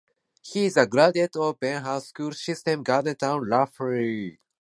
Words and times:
He 0.41 0.65
is 0.65 0.77
a 0.77 0.87
graduate 0.87 1.35
of 1.35 1.59
Beaconhouse 1.59 2.07
School 2.07 2.31
System 2.31 2.81
Garden 2.81 3.15
Town, 3.15 3.47
Lahore. 3.47 4.39